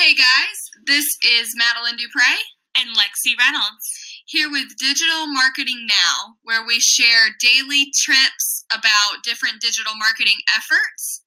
[0.00, 2.40] Hey guys, this is Madeline Dupre
[2.72, 3.84] and Lexi Reynolds
[4.24, 11.20] here with Digital Marketing Now, where we share daily tips about different digital marketing efforts.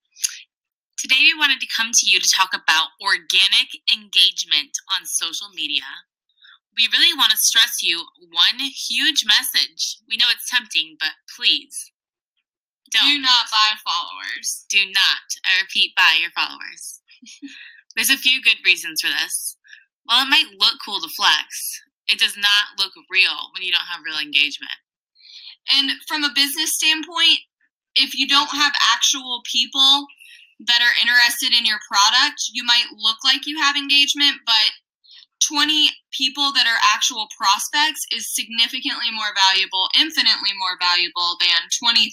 [0.98, 5.86] Today, we wanted to come to you to talk about organic engagement on social media.
[6.74, 8.02] We really want to stress you
[8.34, 10.02] one huge message.
[10.10, 11.94] We know it's tempting, but please
[12.90, 13.06] don't.
[13.06, 14.66] Do not buy followers.
[14.66, 17.06] Do not, I repeat, buy your followers.
[17.96, 19.58] There's a few good reasons for this.
[20.06, 23.88] While it might look cool to flex, it does not look real when you don't
[23.88, 24.76] have real engagement.
[25.72, 27.40] And from a business standpoint,
[27.96, 30.08] if you don't have actual people
[30.68, 34.72] that are interested in your product, you might look like you have engagement, but
[35.48, 42.12] 20 people that are actual prospects is significantly more valuable, infinitely more valuable than 20,000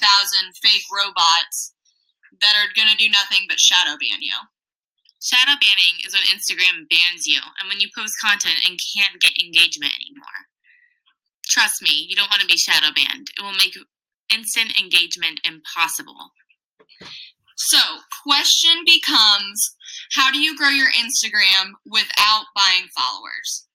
[0.62, 1.74] fake robots
[2.40, 4.34] that are going to do nothing but shadow ban you.
[5.20, 9.36] Shadow banning is when Instagram bans you and when you post content and can't get
[9.36, 10.48] engagement anymore.
[11.46, 13.28] Trust me, you don't want to be shadow banned.
[13.36, 13.76] It will make
[14.32, 16.32] instant engagement impossible.
[17.68, 17.78] So,
[18.24, 19.76] question becomes
[20.12, 23.66] how do you grow your Instagram without buying followers?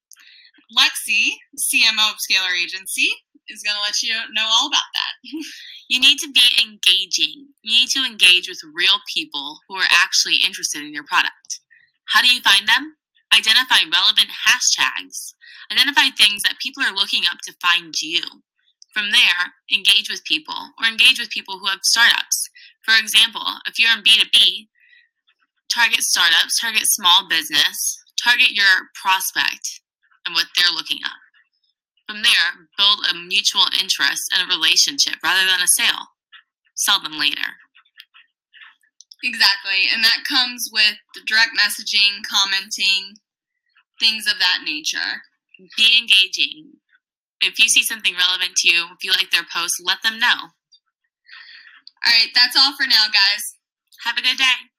[0.74, 3.14] Lexi, CMO of Scalar Agency,
[3.50, 5.14] is going to let you know all about that.
[5.88, 7.54] You need to be engaging.
[7.62, 11.62] You need to engage with real people who are actually interested in your product.
[12.10, 12.98] How do you find them?
[13.34, 15.34] Identify relevant hashtags.
[15.72, 18.22] Identify things that people are looking up to find you.
[18.94, 22.50] From there, engage with people or engage with people who have startups.
[22.82, 24.70] For example, if you're in B2B,
[25.74, 29.82] target startups, target small business, target your prospect
[30.26, 31.25] and what they're looking up.
[32.08, 36.14] From there, build a mutual interest and a relationship rather than a sale.
[36.76, 37.58] Sell them later.
[39.24, 39.90] Exactly.
[39.92, 43.16] And that comes with direct messaging, commenting,
[44.00, 45.24] things of that nature.
[45.78, 46.74] Be engaging.
[47.42, 50.52] If you see something relevant to you, if you like their post, let them know.
[52.06, 53.58] All right, that's all for now, guys.
[54.04, 54.75] Have a good day.